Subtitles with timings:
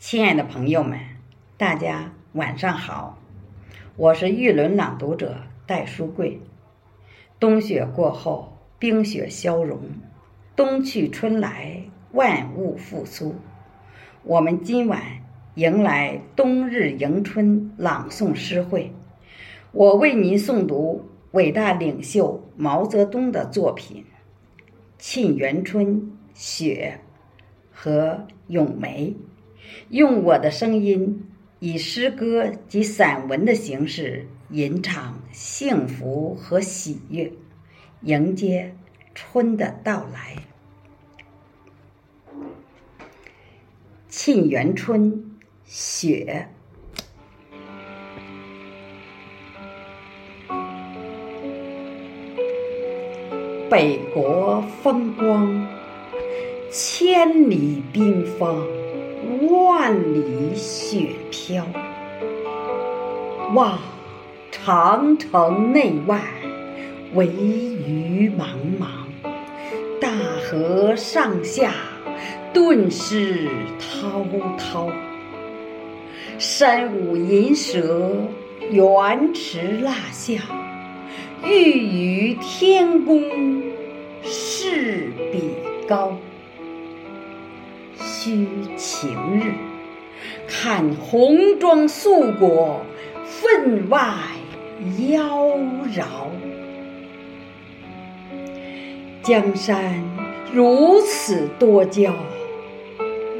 [0.00, 0.98] 亲爱的朋友们，
[1.58, 3.18] 大家晚上好，
[3.96, 6.40] 我是玉轮朗读者戴书贵。
[7.38, 9.78] 冬雪过后，冰雪消融，
[10.56, 11.82] 冬去春来，
[12.12, 13.34] 万物复苏。
[14.22, 15.02] 我们今晚
[15.56, 18.94] 迎来冬日迎春朗诵诗会，
[19.70, 24.06] 我为您诵读伟大领袖毛泽东的作品
[24.98, 25.86] 《沁园春·
[26.32, 27.00] 雪》
[27.78, 28.12] 和
[28.48, 29.14] 《咏梅》。
[29.88, 31.26] 用我的声音，
[31.58, 37.30] 以诗歌及散文的形式吟唱幸福和喜悦，
[38.02, 38.74] 迎接
[39.14, 40.36] 春的到来。
[44.12, 45.12] 《沁园春·
[45.64, 46.48] 雪》，
[53.70, 55.68] 北国风光，
[56.72, 58.79] 千里冰封。
[59.48, 61.64] 万里雪飘，
[63.54, 63.78] 望
[64.50, 66.20] 长城内外，
[67.14, 68.48] 惟余莽
[68.78, 69.06] 莽；
[69.98, 70.10] 大
[70.44, 71.72] 河上下，
[72.52, 73.48] 顿失
[73.78, 74.26] 滔
[74.58, 74.92] 滔。
[76.38, 78.12] 山舞银蛇，
[78.70, 80.36] 原驰蜡象，
[81.42, 83.62] 欲与天公
[84.22, 85.54] 试比
[85.88, 86.14] 高。
[88.22, 89.54] 须晴日，
[90.46, 92.82] 看红装素裹，
[93.24, 93.98] 分外
[95.08, 95.56] 妖
[95.94, 96.04] 娆。
[99.22, 100.04] 江山
[100.52, 102.12] 如此多娇，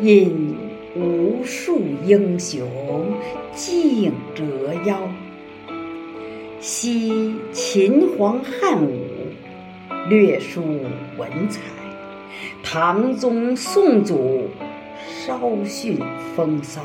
[0.00, 0.56] 引
[0.96, 2.66] 无数英雄
[3.54, 4.96] 竞折腰。
[6.58, 9.02] 惜秦皇汉武，
[10.08, 10.62] 略输
[11.18, 11.60] 文采；
[12.62, 14.48] 唐宗宋祖。
[15.30, 15.96] 稍逊
[16.34, 16.80] 风骚，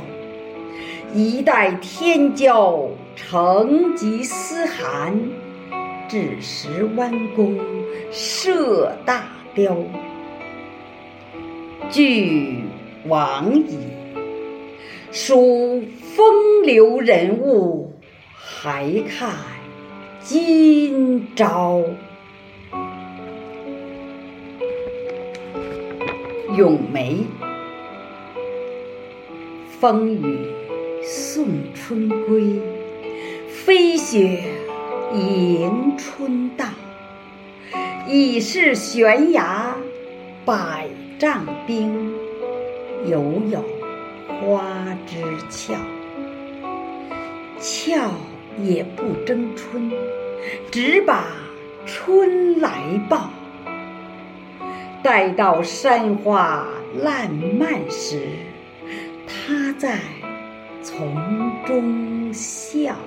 [1.16, 5.20] 一代天骄成吉思汗，
[6.08, 7.58] 只识弯弓
[8.12, 9.24] 射大
[9.56, 9.76] 雕。
[11.90, 12.60] 俱
[13.08, 13.80] 往矣，
[15.12, 15.82] 数
[16.16, 17.92] 风流人物，
[18.32, 19.34] 还看
[20.20, 21.82] 今朝。
[26.56, 27.26] 咏梅。
[29.86, 30.40] 风雨
[31.04, 32.60] 送春归，
[33.48, 34.42] 飞雪
[35.14, 36.66] 迎春到。
[38.08, 39.76] 已是悬崖
[40.44, 40.88] 百
[41.20, 42.16] 丈冰，
[43.06, 43.64] 犹有
[44.42, 45.76] 花枝俏。
[47.60, 48.10] 俏
[48.64, 49.92] 也不争春，
[50.72, 51.28] 只把
[51.86, 52.72] 春来
[53.08, 53.30] 报。
[55.04, 56.66] 待到山花
[57.04, 58.24] 烂漫时。
[59.48, 60.02] 他在
[60.82, 61.16] 丛
[61.68, 62.98] 中笑。